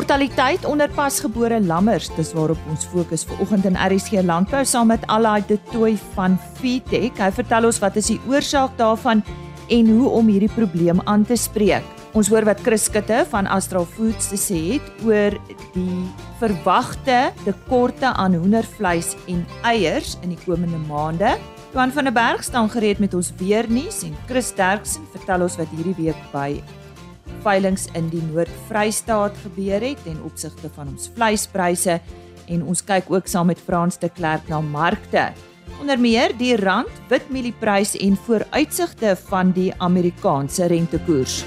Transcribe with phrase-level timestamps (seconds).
[0.00, 5.02] Mortaliteit onder pasgebore lammers, dis waarop ons fokus vir oggend in RSG Landbou saam met
[5.12, 7.18] Alai de Tooi van Fitech.
[7.20, 9.20] Hy vertel ons wat is die oorsaak daarvan
[9.68, 11.84] en hoe om hierdie probleem aan te spreek.
[12.16, 15.36] Ons hoor wat Chris Skutte van Astral Foods te sê het oor
[15.76, 16.00] die
[16.40, 21.36] verwagte tekorte aan hoendervleis en eiers in die komende maande.
[21.74, 25.60] Johan van der Berg staan gereed met ons weer nuus en Chris Derksen vertel ons
[25.60, 26.54] wat hierdie week by
[27.44, 32.00] veilings in die Noord-Vrystaat gebeur het en opsigte van ons vleispryse
[32.50, 35.30] en ons kyk ook saam met Frans de Klerk na markte.
[35.80, 41.44] Onder meer die rand, witmielie-prys en vooruitsigte van die Amerikaanse rentekoers.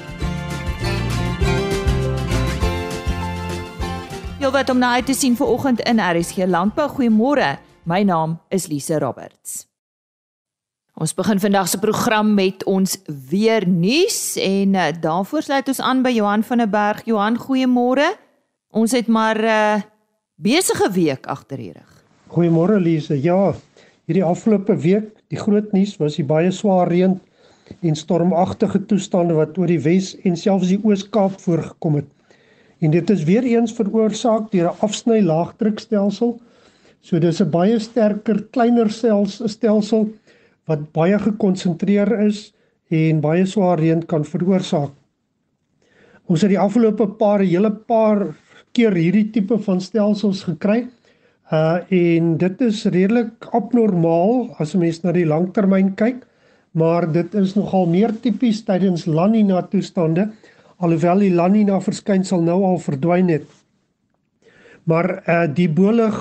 [4.43, 6.89] Jy wat om na uit te sien vir oggend in RSG Landbou.
[6.97, 7.55] Goeiemôre.
[7.87, 9.72] My naam is Lise Roberts.
[11.03, 12.93] Ons begin vandag se program met ons
[13.27, 17.01] weer nuus en uh, daarvoor sluit ons aan by Johan van der Berg.
[17.09, 18.05] Johan, goeiemôre.
[18.71, 19.81] Ons het maar 'n uh, eh,
[20.39, 21.91] besige week agter die rug.
[22.31, 23.19] Goeiemôre Lise.
[23.21, 23.53] Ja,
[24.05, 27.19] hierdie afgelope week, die groot nuus was die baie swaar reën
[27.81, 32.07] en stormagtige toestande wat oor die Wes en selfs die Oos-Kaap voorgekom het.
[32.79, 36.39] En dit is weer eens veroorsaak deur 'n afsny laagdrukstelsel.
[37.01, 40.13] So dis 'n baie sterker, kleiner stelsel
[40.69, 42.51] wat baie gekonsentreer is
[42.93, 44.91] en baie swaar reën kan veroorsaak.
[46.29, 48.29] Ons het die afgelope paar hele paar
[48.73, 50.85] keer hierdie tipe van stelsels gekry.
[51.51, 56.23] Uh en dit is redelik abnormaal as 'n mens na die langtermyn kyk,
[56.71, 60.31] maar dit is nogal meer tipies tydens La Nina toestande
[60.83, 63.45] alhoewel die La Nina verskynsel nou al verdwyn het.
[64.89, 66.17] Maar uh die bolig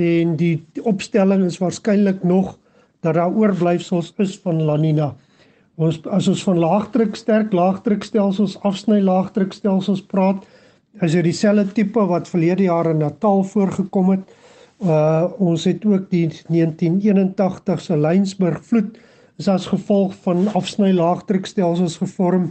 [0.00, 2.56] en die opstelling is waarskynlik nog
[3.00, 5.14] dat daar oorblyfsels is van La Nina.
[5.80, 10.44] Ons as ons van laagdruk sterk laagdrukstelsels afsny laagdrukstelsels praat,
[11.00, 14.36] is dit dieselfde tipe wat verlede jaar in Natal voorgekom het.
[14.80, 18.98] Uh ons het ook die 1981 se Lynsburg vloed
[19.40, 22.50] is as gevolg van afsny laagdrukstelsels gevorm.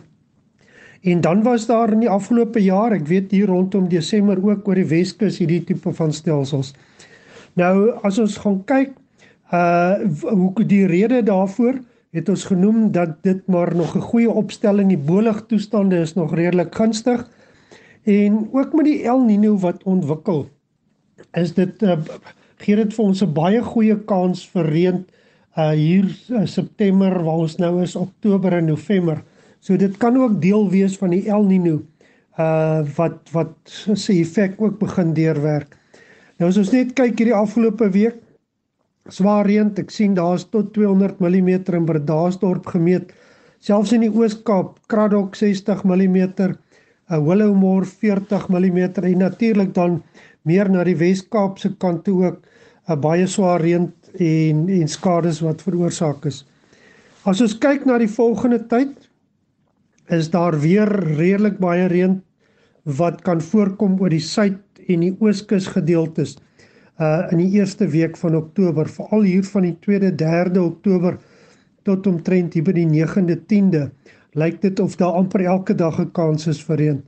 [1.01, 4.81] En dan was daar in die afgelope jaar, ek weet hier rondom Desember ook oor
[4.81, 6.74] die Weskus hierdie tipe van stelsels.
[7.53, 8.97] Nou as ons gaan kyk
[9.52, 11.80] Uh hoe die rede daarvoor
[12.14, 16.36] het ons genoem dat dit maar nog 'n goeie opstelling die bolig toestande is nog
[16.36, 17.30] redelik gunstig
[18.04, 20.50] en ook met die El Niño wat ontwikkel
[21.34, 21.98] is dit uh,
[22.58, 25.06] gee dit vir ons 'n baie goeie kans vir reën
[25.58, 29.24] uh hier uh, September waar ons nou is Oktober en November.
[29.60, 31.81] So dit kan ook deel wees van die El Niño
[32.40, 33.56] uh wat wat
[33.94, 35.78] se effek ook begin deurwerk.
[36.38, 38.16] Nou as ons net kyk hierdie afgelope week
[39.14, 39.72] swaar reën.
[39.81, 43.14] Ek sien daar's tot 200 mm in Bredasdorp gemeet.
[43.59, 46.18] Selfs in die Oos-Kaap, Kraddock 60 mm,
[47.09, 50.03] 'n Willowmore 40 mm en natuurlik dan
[50.44, 52.40] meer na die Wes-Kaap se kant toe ook
[52.88, 56.46] 'n baie swaar reën en en skades wat veroorsaak is.
[57.25, 59.09] As ons kyk na die volgende tyd,
[60.08, 62.22] is daar weer redelik baie reën
[62.84, 66.38] wat kan voorkom oor die suid en die ooskus gedeeltes
[67.00, 71.18] uh in die eerste week van Oktober, veral hier van die 2de, 3de Oktober
[71.88, 73.86] tot omtrent hier by die 9de, 10de,
[74.36, 77.00] lyk dit of daar amper elke dag 'n kans is vir reën.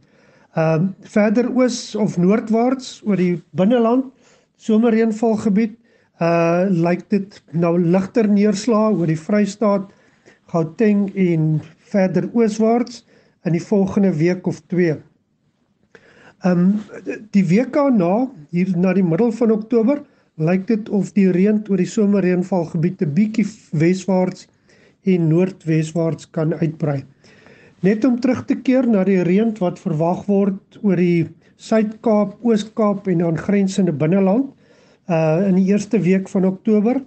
[0.56, 4.12] Um verder oos of noordwaarts oor die binneland
[4.58, 5.78] somerreënvalgebied
[6.22, 9.92] uh lyk dit nou ligter neerslae oor die Vrystaat,
[10.52, 13.06] Gauteng en verder ooswaarts
[13.46, 15.00] in die volgende week of 2.
[16.42, 16.80] Ehm um,
[17.32, 20.00] die week daarna, hier na die middel van Oktober,
[20.42, 23.46] lyk dit of die reën oor die somerreënvalgebied 'n bietjie
[23.78, 24.48] weswaarts
[25.06, 27.04] en noordweswaarts kan uitbrei.
[27.82, 31.30] Net om terug te keer na die reën wat verwag word oor die
[31.62, 34.50] Suid-Kaap, Oos-Kaap en aangrensende binneland
[35.10, 37.04] uh in die eerste week van Oktober.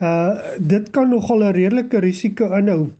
[0.00, 2.90] Uh dit kan nogal 'n redelike risiko inhou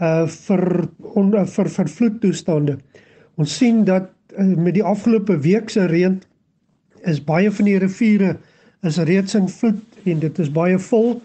[0.00, 2.78] uh vir on, vir vir vloedtoestande.
[3.36, 6.20] Ons sien dat met die afgelope week se reën
[7.08, 8.36] is baie van die riviere
[8.86, 11.20] is reeds in vloed en dit is baie vol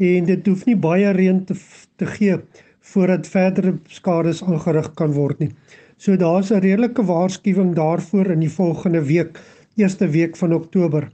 [0.00, 1.56] en dit hoef nie baie reën te
[2.00, 2.38] te gee
[2.92, 5.50] voordat verdere skades aangerig kan word nie.
[5.96, 9.38] So daar's 'n redelike waarskuwing daarvoor in die volgende week,
[9.76, 11.10] eerste week van Oktober.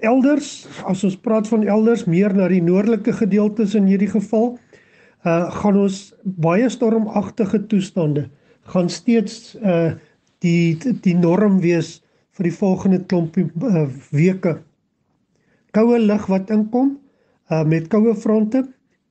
[0.00, 4.58] Elders, as ons praat van elders meer na die noordelike gedeeltes in hierdie geval,
[5.24, 8.28] uh gaan ons baie stormagtige toestande
[8.68, 9.92] gaan steeds uh
[10.44, 11.98] die die norm wees
[12.38, 14.58] vir die volgende klompie uh, weke.
[15.74, 16.96] Koue lug wat inkom
[17.50, 18.64] uh, met koue fronte,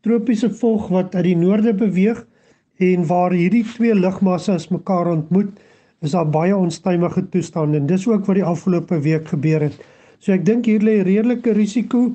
[0.05, 2.23] tropiese volg wat uit die noorde beweeg
[2.79, 5.51] en waar hierdie twee lugmassas mekaar ontmoet,
[6.05, 9.77] is daar baie onstuimige toestande en dis ook wat die afgelope week gebeur het.
[10.21, 12.11] So ek dink hier lê redelike risiko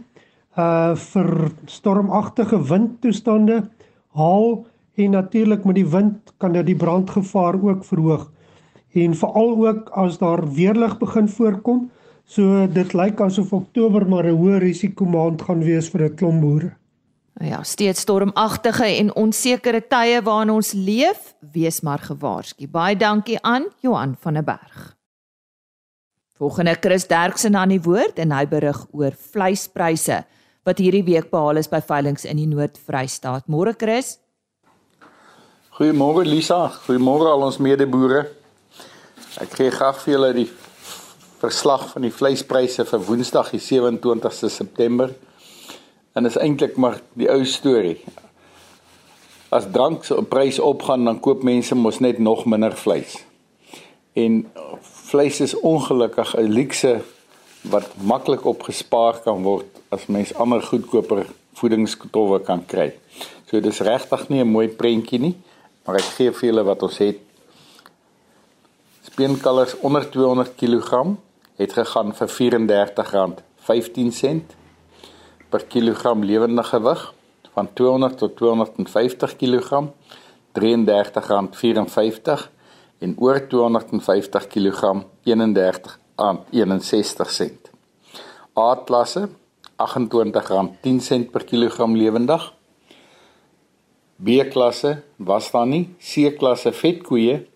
[0.59, 1.29] uh vir
[1.71, 3.63] stormagtige windtoestande,
[4.19, 4.65] haal
[5.01, 8.29] en natuurlik met die wind kan dit die brandgevaar ook verhoog.
[8.93, 11.91] En veral ook as daar weerlig begin voorkom,
[12.25, 16.41] so dit lyk asof Oktober maar 'n hoë risiko maand gaan wees vir 'n klomp
[16.41, 16.73] boere.
[17.41, 22.69] Nou ja, steeds stormagtige en onsekere tye waarin ons leef, wees maar gewaarsku.
[22.69, 24.97] Baie dankie aan Johan van der Berg.
[26.37, 30.25] Volgende Chris Derksen aan die woord en hy berig oor vleispryse
[30.67, 33.49] wat hierdie week behaal is by veilinge in die Noord-Vrystaat.
[33.51, 34.19] Môre Chris.
[35.79, 38.42] Goeiemôre Lisa, goeiemôre al ons medeboere.
[39.41, 40.51] Ek gee graag vir julle die
[41.41, 45.11] verslag van die vleispryse vir Woensdag die 27ste September
[46.13, 47.97] En is eintlik maar die ou storie.
[49.49, 53.17] As drank se prys opgaan, dan koop mense mos net nog minder vleis.
[54.13, 54.45] En
[55.09, 57.01] vleis is ongelukkig 'n luukse
[57.63, 62.93] wat maklik opgespaar kan word as mens ander goedkoper voedingsstowwe kan kry.
[63.49, 65.37] So dis regtig nie 'n mooi prentjie nie,
[65.85, 67.19] maar ek gee vir julle wat ons het.
[69.13, 71.17] Speenkalvers onder 200 kg
[71.61, 72.39] het gegaan vir R34.15
[75.53, 77.13] per kilogram lewende gewig
[77.53, 79.83] van 200 tot 250 kg
[80.57, 82.49] R33.54
[82.99, 85.35] en oor 250 kg R31.61.
[88.57, 89.35] A-klasse R28.10
[91.31, 92.55] per kilogram lewendig.
[94.17, 95.97] B-klasse was daar nie.
[96.01, 97.51] C-klasse vetkoeie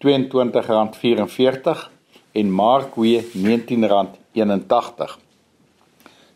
[0.00, 1.88] R22.44
[2.32, 5.18] en markkoeie R19.81.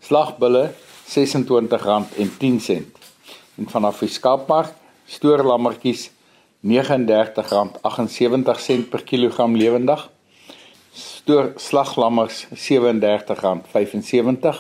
[0.05, 0.75] Slagbulle
[1.09, 2.83] R26.10
[3.55, 4.73] en vanaf die skaapmark
[5.09, 6.11] stoorlammetjies
[6.65, 10.11] R39.78 per kilogram lewendig.
[10.93, 14.55] Stoor slaglammers R37.75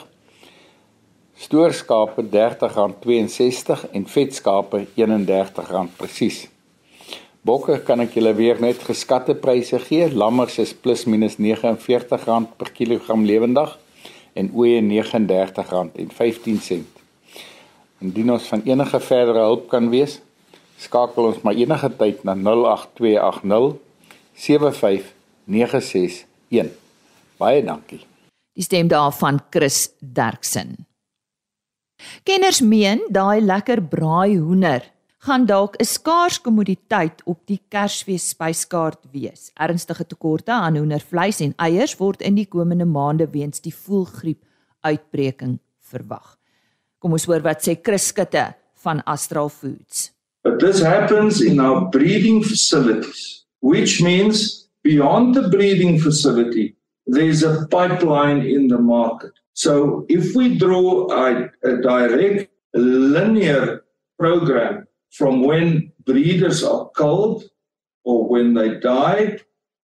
[1.44, 6.53] stoorskape R30.62 en vetskape R31 presies
[7.44, 12.70] bokke kan ek julle weer net geskatte pryse gee lammers is plus minus R49 per
[12.72, 13.78] kilogram lewendig
[14.34, 16.84] en oeye R39.15.
[18.02, 20.20] Indien ons van enige verdere hulp kan wees,
[20.80, 23.78] skakel ons maar enige tyd na 08280
[24.34, 26.72] 75961.
[27.38, 28.00] Baie dankie.
[28.54, 30.86] Die stem daarvan Chris Derksen.
[32.26, 34.93] Kenners meen daai lekker braai hoender
[35.24, 39.50] gaan dalk 'n skaars kommoditeit op die Kersfees spyskaart wees.
[39.54, 44.42] Ernstige tekorte aan hoendervleis en eiers word in die komende maande weens die voëlgriep
[44.80, 46.36] uitbreking verwag.
[46.98, 50.12] Kom ons hoor wat sê Chris Skutte van Astral Foods.
[50.42, 57.66] But this happens in our breeding facilities, which means beyond the breeding facility, there's a
[57.70, 59.32] pipeline in the market.
[59.54, 63.84] So if we draw a, a direct linear
[64.18, 67.44] program from when breeders are culled
[68.02, 69.38] or when they die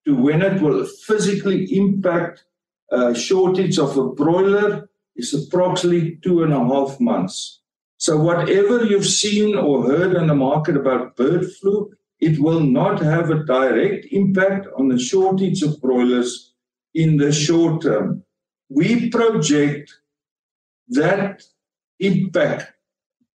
[0.04, 2.44] to when it will physically impact
[2.90, 7.60] a shortage of a broiler is approximately two and a half months.
[7.98, 13.00] So whatever you've seen or heard in the market about bird flu, it will not
[13.00, 16.54] have a direct impact on the shortage of broilers
[16.94, 18.24] in the short term.
[18.68, 19.94] We project
[20.88, 21.44] that
[22.00, 22.72] impact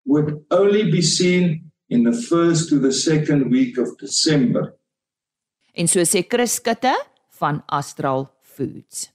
[0.05, 4.73] would only be seen in the first to the second week of December.
[5.73, 6.95] En so sê Chris Skutte
[7.29, 9.11] van Astral Foods.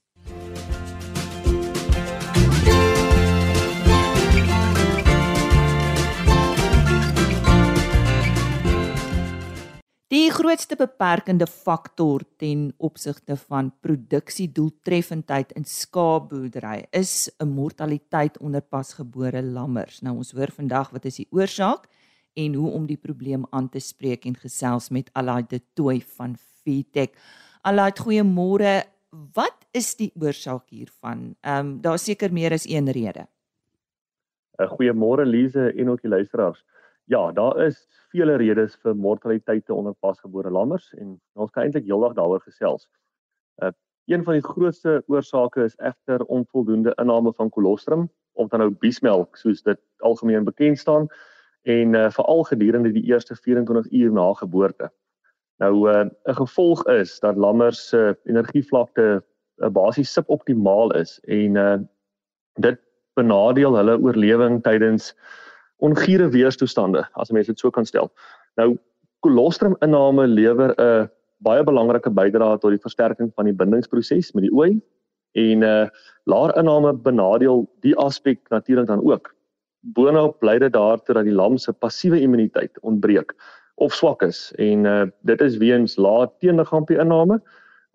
[10.11, 19.43] Die grootste beperkende faktor ten opsigte van produksiedoeltreffendheid in skaapboerdery is 'n mortaliteit onder pasgebore
[19.43, 20.01] lammers.
[20.01, 21.87] Nou ons hoor vandag wat is die oorsaak?
[22.35, 26.37] En hoe om die probleem aan te spreek en gesels met Alaid de Tooi van
[26.37, 27.11] Feedtech.
[27.63, 28.83] Alaid, goeiemôre.
[29.35, 31.35] Wat is die oorsaak hiervan?
[31.41, 33.27] Ehm um, daar seker meer as een rede.
[34.59, 36.65] 'n uh, Goeiemôre Lize en ook die luisteraars.
[37.05, 42.15] Ja, daar is vele redes vir mortaliteite onder pasgebore lammers en ons kan eintlik heeldag
[42.15, 42.89] daaroor gesels.
[43.63, 43.73] Uh
[44.11, 49.37] een van die grootste oorsake is egter onvoldoende inname van kolostrum of dan nou biesmelk
[49.37, 51.07] soos dit algemeen bekend staan
[51.63, 54.91] en uh, veral gedurende die eerste 24 uur na geboorte.
[55.61, 59.23] Nou eh, 'n uh, gevolg is dat lammers se uh, energievlakte
[59.57, 61.79] uh, basies suboptimaal is en uh,
[62.55, 62.79] dit
[63.15, 65.15] benadeel hulle oorlewing tydens
[65.77, 68.13] ongure weerstoestande as mens dit so kan stel.
[68.57, 68.79] Nou
[69.21, 71.11] kolostrum inname lewer 'n
[71.45, 74.81] baie belangrike bydrae tot die versterking van die bindingsproses met die ooi
[75.33, 75.89] en uh
[76.25, 79.35] laer inname benadeel die aspek natuurlik dan ook.
[79.81, 83.33] Boonop lei dit daartoe dat die lam se passiewe immuniteit ontbreek
[83.81, 87.41] of swak is en uh dit is weens lae teenliggaampie inname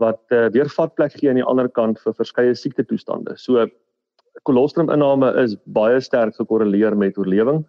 [0.02, 3.38] wat uh, weer vatplek gee aan die ander kant vir verskeie siekte toestande.
[3.38, 3.68] So
[4.44, 7.64] kolostrum inname is baie sterk gekorreleer met oorlewing.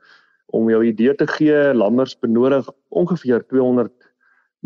[0.55, 3.93] Om jou idee te gee, lammers benodig ongeveer 200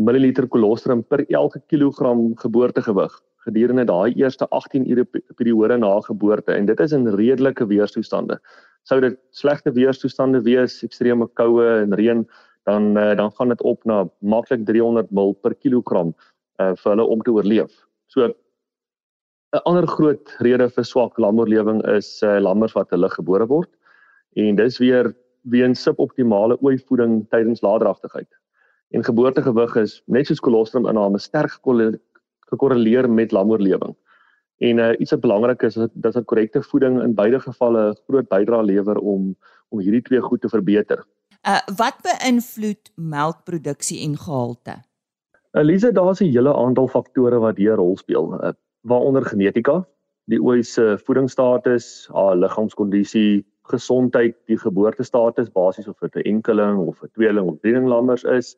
[0.00, 3.12] ml kolostrum per elke kilogram geboortegewig
[3.44, 5.04] gedurende daai eerste 18 ure
[5.36, 8.38] periode na geboorte en dit is in redelike weerstoestande.
[8.88, 12.24] Sou dit slegte weerstoestande wees, ekstreme koue en reën,
[12.68, 16.14] dan uh, dan gaan dit op na maklik 300 ml per kilogram
[16.60, 17.72] uh, vir hulle om te oorleef.
[18.06, 18.28] So
[19.50, 23.70] 'n ander groot rede vir swak lamoorlewing is uh, lammers wat hulle gebore word
[24.36, 28.28] en dis weer weens suboptimale ooivoeding tydens laadragtigheid.
[28.94, 31.56] En geboortegewig is net soos kolostrum inname sterk
[32.50, 33.96] gekorreleer met lamoorlewing.
[34.60, 38.64] En uh, iets wat belangrik is dat dat korrekte voeding in beide gevalle groot bydrae
[38.64, 39.36] lewer om
[39.70, 41.04] om hierdie twee goed te verbeter.
[41.48, 44.74] Uh wat beïnvloed melkproduksie en gehalte?
[45.56, 49.86] Elise, daar's 'n hele aantal faktore wat hier 'n rol speel, uh, waaronder genetika,
[50.24, 57.02] die ooi se voedingsstatus, haar liggaamskondisie, gesondheid, die geboortestatus, basies of dit 'n enkeling of
[57.02, 58.56] 'n tweeling of drielinglammers is,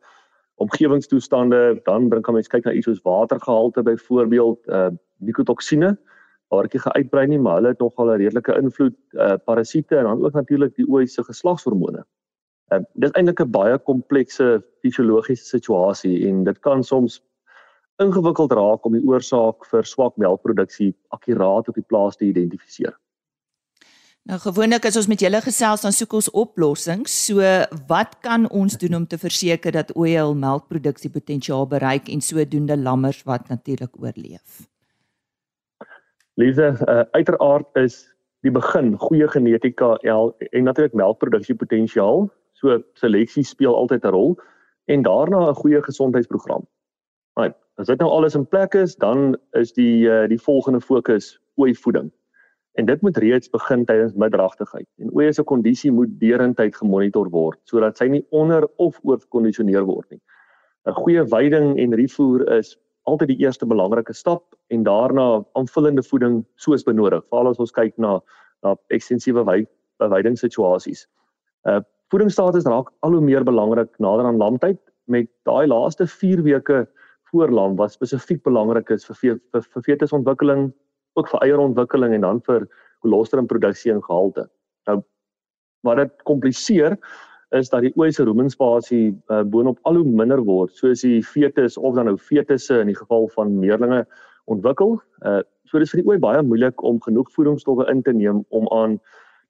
[0.63, 4.91] omgewingstoestande, dan bring kan mens kyk na iets soos watergehalte byvoorbeeld, uh
[5.23, 5.93] nikotoksine
[6.53, 10.25] waar ek geuitbrei nie, maar hulle het nogal 'n redelike invloed, uh parasiete en dan
[10.25, 12.05] ook natuurlik die ooi se geslagshormone.
[12.73, 17.23] Uh dit is eintlik 'n baie komplekse fisiologiese situasie en dit kan soms
[18.03, 22.95] ingewikkeld raak om die oorsaak vir swak melkproduksie akkuraat op die plaas te identifiseer.
[24.23, 27.15] Nou gewoonlik as ons met julle gesels dan soek ons oplossings.
[27.27, 27.43] So
[27.89, 33.25] wat kan ons doen om te verseker dat oil melkproduksie potensiaal bereik en sodoende lammers
[33.27, 34.63] wat natuurlik oorleef?
[36.39, 38.05] Lise, uh, uiteraard is
[38.47, 42.29] die begin goeie genetika en natuurlik melkproduksie potensiaal.
[42.55, 44.39] So seleksie speel altyd 'n rol
[44.87, 46.63] en daarna 'n goeie gesondheidsprogram.
[47.35, 51.41] Maar as dit nou alles in plek is, dan is die uh, die volgende fokus
[51.57, 52.13] ooi voeding.
[52.81, 54.87] En dit moet reeds begin tydens middragtigheid.
[54.99, 60.09] En oeye se kondisie moet deurentyd gemonitor word sodat sy nie onder of oorkondisioneer word
[60.11, 60.21] nie.
[60.87, 66.45] 'n Goeie veiding en refoer is altyd die eerste belangrike stap en daarna aanvullende voeding
[66.57, 67.25] soos benodig.
[67.29, 68.21] Veral as ons kyk na
[68.63, 69.45] na ekstensiewe
[69.99, 71.07] veidingssituasies.
[71.67, 71.81] Uh
[72.13, 76.87] voedingsstatus raak al hoe meer belangrik nader aan lamtyd met daai laaste 4 weke
[77.31, 80.67] voor lam wat spesifiek belangrik is vir vir, vir fetusontwikkeling,
[81.19, 82.67] ook vir eierontwikkeling en dan vir
[83.05, 84.47] kolostrumproduksie en gehalte.
[84.89, 85.03] Nou
[85.87, 86.97] wat dit kompliseer
[87.51, 91.77] is dat die ooi se ruminspasie uh, boonop al hoe minder word soos die fetus
[91.77, 94.05] of dan nou fetusse in die geval van meerlinge
[94.51, 95.01] ontwikkel.
[95.27, 95.41] Uh
[95.73, 98.99] so dis vir die ooi baie moeilik om genoeg voedingsstowwe in te neem om aan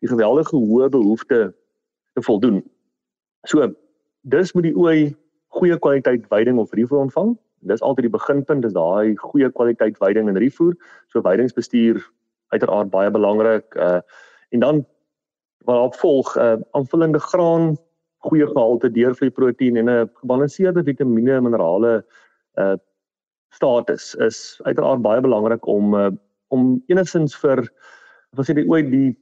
[0.04, 1.50] die geweldige hoë behoeftes
[2.14, 2.60] te voldoen.
[3.50, 3.66] So
[4.30, 5.16] dis moet die ooi
[5.56, 7.34] goeie kwaliteit veiding of refoer ontvang
[7.68, 10.74] dis altyd die beginpunt is daai goeie kwaliteit veiding en refoer.
[11.12, 12.00] So veidingsbestuur
[12.54, 13.74] uiteraard baie belangrik.
[13.76, 14.00] Uh
[14.52, 14.84] en dan
[15.64, 17.76] wat daarop volg, uh aanvullende graan,
[18.26, 22.04] goeie gehalte deurvloeiproteïen en 'n gebalanseerde vitamiene en minerale
[22.58, 22.76] uh
[23.52, 26.10] status is uiteraard baie belangrik om uh
[26.48, 27.64] om enigstens vir
[28.36, 29.16] wat sê die ooit die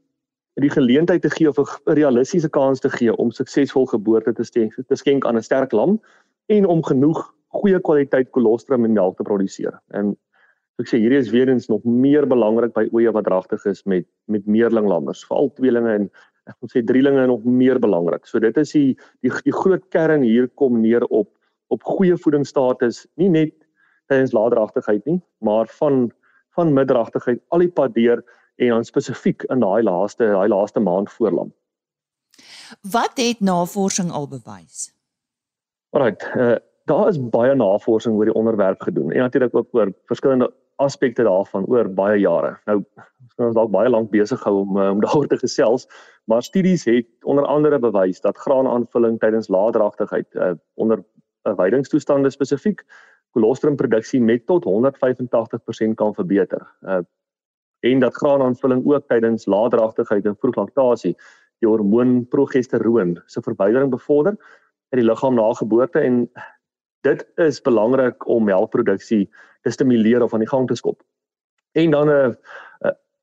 [0.61, 4.45] die geleentheid te gee of 'n realistiese kans te gee om suksesvol geboorte te
[4.89, 6.01] te skenk aan 'n sterk lam
[6.47, 9.79] en om genoeg goeie kwaliteit kolostrum en melk te produseer.
[9.97, 10.15] En
[10.81, 14.07] ek sê hierdie is weer eens nog meer belangrik by oeye wat dragtig is met
[14.33, 16.07] met meerlinglammers, veral tweelinge en
[16.49, 18.27] ek moet sê drielinge nog meer belangrik.
[18.27, 18.95] So dit is die
[19.27, 21.33] die, die groot kern hier kom neer op
[21.71, 23.55] op goeie voedingsstatus, nie net
[24.11, 26.09] tydens laadragtigheid nie, maar van
[26.59, 28.25] van middragtigheid al die pad deur
[28.61, 31.53] en dan spesifiek in daai laaste daai laaste maand voor lam.
[32.91, 34.91] Wat het navorsing al bewys?
[35.95, 40.51] Alrite, uh, daar is baie navorsing oor die onderwerp gedoen en natuurlik ook oor verskillende
[40.81, 42.57] aspekte daarvan oor baie jare.
[42.65, 42.81] Nou
[43.41, 45.87] ons dalk baie lank besig gehou om om daaroor te gesels,
[46.25, 51.05] maar studies het onder andere bewys dat graanaanvulling tydens laadragtigheid uh, onder
[51.49, 52.85] uh, veidingstoestande spesifiek
[53.31, 56.67] kolostrumproduksie met tot 185% kan verbeter.
[56.83, 56.99] Uh,
[57.81, 61.15] en dat graanaanvulling ook tydens laadragtigheid en vroeglaktasie
[61.61, 64.37] die hormoon progesteroon se verbetering bevorder
[64.91, 66.25] in die liggaam na geboorte en
[67.01, 69.29] dit is belangrik om melkproduksie
[69.63, 71.03] te stimuleer of aan die gang te skop.
[71.73, 72.37] En dan 'n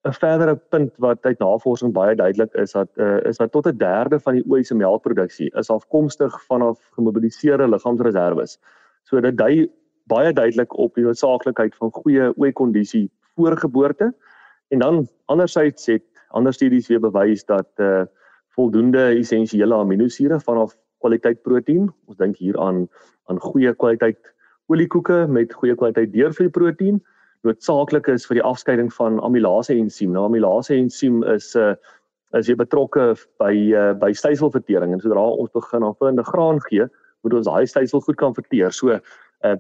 [0.07, 3.77] 'n verdere punt wat uit navorsing baie duidelik is dat uh, is dat tot 'n
[3.77, 8.59] derde van die ooi se melkproduksie is afkomstig vanaf gemobiliseerde liggaamsreserwes.
[9.03, 9.71] So dit dui
[10.03, 14.13] baie duidelik op die noodsaaklikheid van goeie ooikondisie voor geboorte.
[14.67, 18.05] En dan andersins het ander studies weer bewys dat uh
[18.57, 22.87] voldoende essensiële aminosure vanaf kwaliteit proteïen, ons dink hier aan
[23.27, 24.33] aan goeie kwaliteit
[24.71, 27.01] oliekoeke met goeie kwaliteit deurvloei proteïen
[27.45, 30.13] noodsaaklik is vir die afskeiding van amylase ensiem.
[30.15, 31.75] Nou amylase ensiem is 'n uh,
[32.35, 36.87] is jy betrokke by uh, by styselvertering en sodra ons begin aanvullende graan gee,
[37.23, 38.71] moet ons daai stysel goed kan verteer.
[38.71, 39.57] So uh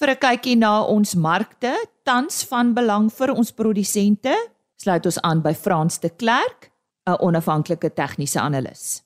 [0.00, 1.74] Vir 'n kykie na ons markte,
[2.08, 4.32] tans van belang vir ons produsente,
[4.80, 6.70] sluit ons aan by Frans de Klerk,
[7.04, 9.02] 'n onafhanklike tegniese analis.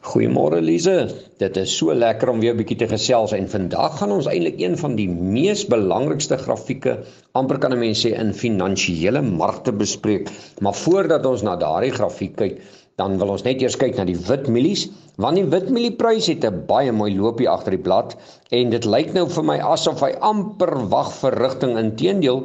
[0.00, 1.12] Goeiemôre Lize.
[1.36, 4.56] Dit is so lekker om weer 'n bietjie te gesels en vandag gaan ons eintlik
[4.60, 10.30] een van die mees belangrikste grafieke amper kan 'n mens sê in finansiële markte bespreek.
[10.60, 12.62] Maar voordat ons na daardie grafiek kyk,
[12.98, 14.88] dan wil ons net eers kyk na die wit mielies
[15.20, 18.16] want die wit mielieprys het 'n baie mooi loopie agter die blad
[18.58, 22.40] en dit lyk nou vir my asof hy amper wag vir rigting inteendeel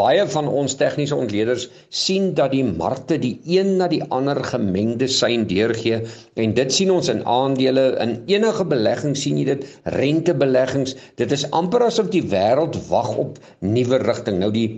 [0.00, 1.68] baie van ons tegniese ontleeders
[2.02, 6.02] sien dat die markte die een na die ander gemengde sein deurgee
[6.34, 9.66] en dit sien ons in aandele in enige belegging sien jy dit
[10.00, 14.68] rentebeleggings dit is amper asof die wêreld wag op nuwe rigting nou die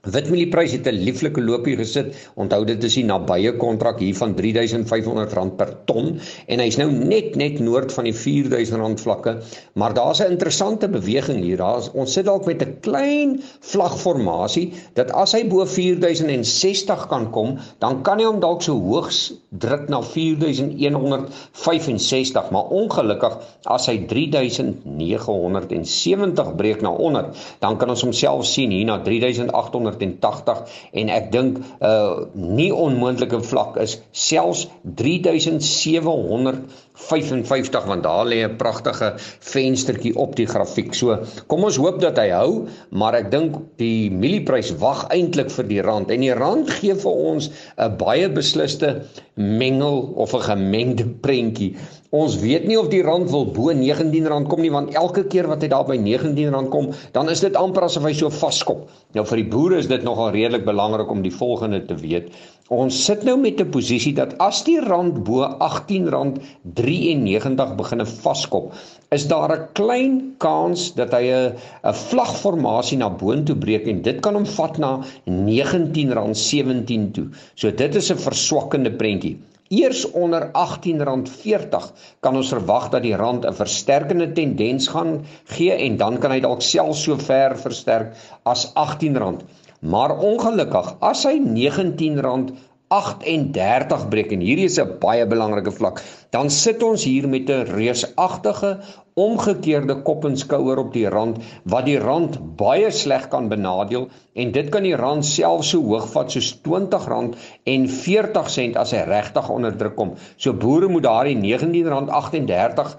[0.00, 2.16] Witmielie-prys het 'n lieflike loopie gesit.
[2.34, 7.36] Onthou dit is die nabye kontrak hier van R3500 per ton en hy's nou net
[7.36, 9.38] net noord van die R4000 vlakke.
[9.74, 11.56] Maar daar's 'n interessante beweging hier.
[11.56, 17.58] Daar's ons sit dalk met 'n klein vlagformasie dat as hy bo 4060 kan kom,
[17.78, 26.56] dan kan hy hom dalk so hoogs druk na 4165, maar ongelukkig as hy 3970
[26.56, 27.24] breek na onder,
[27.58, 30.62] dan kan ons homself sien hier na 3800 180
[31.02, 34.68] en ek dink 'n uh, nie onmoontlike vlak is selfs
[35.02, 36.62] 3700
[37.08, 39.12] 55 want daar lê 'n pragtige
[39.52, 40.94] venstertjie op die grafiek.
[40.94, 45.64] So, kom ons hoop dat hy hou, maar ek dink die mielieprys wag eintlik vir
[45.64, 49.02] die rand en die rand gee vir ons 'n baie besliste
[49.34, 51.76] mengel of 'n gemengde prentjie.
[52.10, 55.62] Ons weet nie of die rand wil bo R19 kom nie want elke keer wat
[55.62, 58.88] hy daar by R19 kom, dan is dit amper asof hy so vaskop.
[59.14, 62.32] Nou vir die boere is dit nogal redelik belangrik om die volgende te weet.
[62.70, 68.68] Ons sit nou met 'n posisie dat as die rand bo R18.93 begine vaskop,
[69.16, 74.20] is daar 'n klein kans dat hy 'n 'n vlagformasie na boontoe breek en dit
[74.20, 77.28] kan hom vat na R19.17 toe.
[77.54, 79.38] So dit is 'n verswakkende prentjie.
[79.70, 85.96] Eers onder R18.40 kan ons verwag dat die rand 'n versterkende tendens gaan gee en
[85.96, 89.40] dan kan hy dalk self so ver versterk as R18.
[89.80, 92.52] Maar ongelukkig, as hy R19
[92.90, 96.02] 38 breek en hierdie is 'n baie belangrike vlak,
[96.34, 98.80] dan sit ons hier met 'n reusagtige
[99.24, 101.38] omgekeerde kop en skouer op die rand
[101.74, 106.06] wat die rand baie sleg kan benadeel en dit kan die rand self so hoog
[106.14, 107.38] vat soos R20
[107.74, 110.14] en 40 sent as hy regtig onder druk kom.
[110.36, 112.94] So boere moet daardie R19.38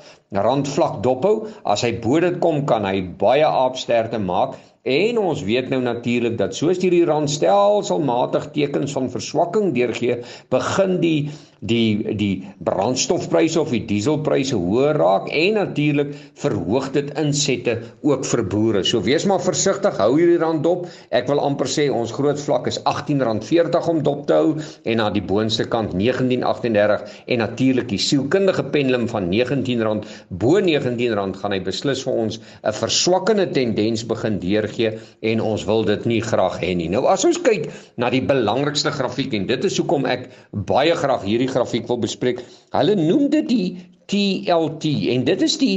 [0.46, 1.48] rand vlak dophou.
[1.64, 6.40] As hy bo dit kom, kan hy baie aapsterte maak En ons weet nou natuurlik
[6.40, 11.30] dat soos hierdie rand stelselmatig tekens van verswakking deurgee, begin die
[11.62, 18.42] die die brandstofpryse of die dieselpryse hoër raak en natuurlik verhoog dit insette ook vir
[18.50, 18.82] boere.
[18.84, 20.88] So wees maar versigtig, hou hierdie rand dop.
[21.14, 25.14] Ek wil amper sê ons groot vlak is R18.40 om dop te hou en aan
[25.14, 30.02] die boonste kant 19.38 en natuurlik die sielkundige pendulum van R19
[30.42, 35.86] bo R19 gaan hy beslis vir ons 'n verswakkende tendens begin deurgee en ons wil
[35.86, 36.90] dit nie graag hê nie.
[36.90, 41.22] Nou as ons kyk na die belangrikste grafiek en dit is hoekom ek baie graag
[41.28, 42.44] hierdie grafiek wil bespreek.
[42.76, 43.68] Hulle noem dit die
[44.12, 45.76] TLT en dit is die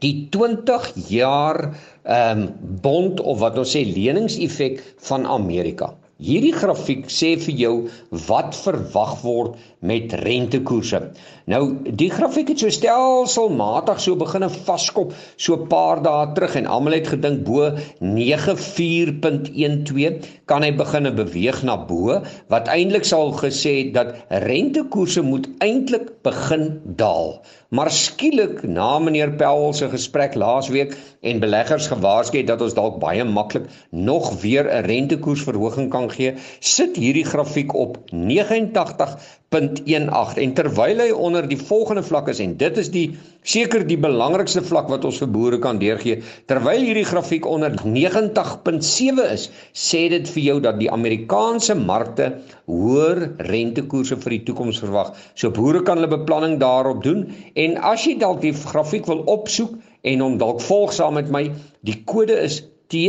[0.00, 1.58] die 20 jaar
[2.04, 2.44] ehm um,
[2.82, 5.90] bond of wat ons sê leningseffek van Amerika.
[6.20, 7.74] Hierdie grafiek sê vir jou
[8.28, 11.10] wat verwag word met rentekoerse.
[11.50, 16.66] Nou die grafiek het so stelselmatig so begine vaskop so 'n paar dae terug en
[16.66, 20.14] almal het gedink bo 94.12
[20.44, 26.80] kan hy begine beweeg na bo wat eintlik sal gesê dat rentekoerse moet eintlik begin
[26.84, 27.42] daal.
[27.70, 32.98] Maar skielik na meneer Powell se gesprek laasweek en beleggers gewaarsku het dat ons dalk
[32.98, 37.98] baie maklik nog weer 'n rentekoersverhoging kan gee, sit hierdie grafiek op
[39.50, 43.06] 89.18 en terwyl hy onder die volgende vlak is en dit is die
[43.42, 49.24] seker die belangrikste vlak wat ons vir boere kan deurgee, terwyl hierdie grafiek onder 90.7
[49.24, 52.30] is, sê dit vir jou dat die Amerikaanse markte
[52.70, 55.16] hoër rentekoerse vir die toekoms verwag.
[55.34, 57.26] So boere kan hulle beplanning daarop doen
[57.58, 59.74] en as jy dalk die grafiek wil opsoek
[60.06, 61.48] en hom dalk volg saam met my,
[61.82, 63.08] die kode is T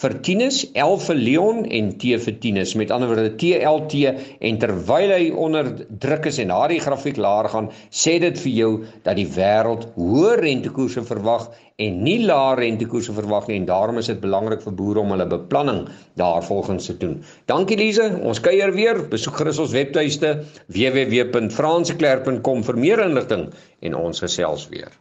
[0.00, 2.74] vir Tinus, L vir Leon en T vir Tinus.
[2.76, 4.02] Met ander woorde TLT
[4.48, 8.72] en terwyl hy onder druk is en daardie grafiek laer gaan, sê dit vir jou
[9.06, 11.48] dat die wêreld hoë rentekoerse verwag
[11.80, 15.28] en nie lae rentekoerse verwag nie en daarom is dit belangrik vir boere om hulle
[15.32, 15.82] beplanning
[16.20, 17.18] daarvolgens te doen.
[17.48, 19.02] Dankie Lize, ons kuier weer.
[19.12, 20.36] Besoek gerus ons webtuiste
[20.76, 23.50] www.fransklerk.com vir meer inligting
[23.84, 24.92] en ons gesels weer.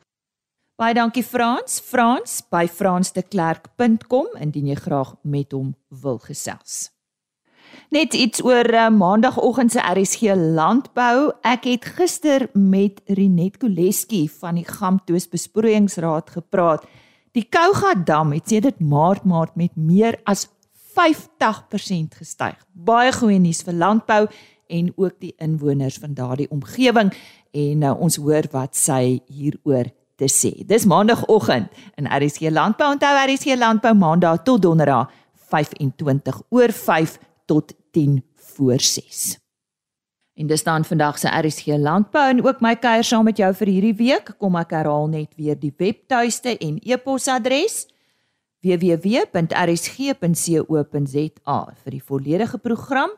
[0.75, 1.77] Baie dankie Frans.
[1.79, 5.69] Frans by fransdeklerk.com indien jy graag met hom
[6.03, 6.89] wil gesels.
[7.95, 11.31] Net iets oor uh, maandagooggend se RSG landbou.
[11.47, 16.83] Ek het gister met Rinet Koleski van die Gamtoos besproeiingsraad gepraat.
[17.31, 20.49] Die Kouga dam het sedert Maart maart met meer as
[20.99, 22.59] 50% gestyg.
[22.75, 24.25] Baie goeie nuus vir landbou
[24.67, 27.15] en ook die inwoners van daardie omgewing
[27.55, 30.65] en uh, ons hoor wat sy hieroor te sê.
[30.67, 31.67] Dis maandagooggend
[31.99, 32.91] in RSC Landbou.
[32.95, 35.11] Onthou RSC Landbou maandag tot donderdag
[35.51, 39.39] 25 oor 5 tot 10 voor 6.
[40.35, 43.67] En dis dan vandag se RSC Landbou en ook my kuier saam met jou vir
[43.67, 44.37] hierdie week.
[44.37, 47.87] Kom ek herhaal net weer die webtuiste en e-posadres
[48.65, 50.15] www.rsg.co.za
[51.83, 53.09] vir die volledige program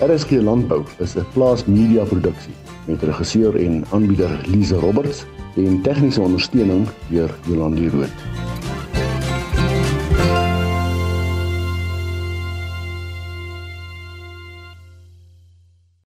[0.00, 2.54] RSG Landbou is 'n plaas media produksie
[2.86, 5.24] met regisseur en aanbieder Lize Roberts
[5.56, 8.08] en tegniese ondersteuning deur Jolande Rooi.